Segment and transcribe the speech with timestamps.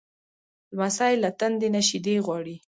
[0.73, 2.55] لمسی له تندې نه شیدې غواړي.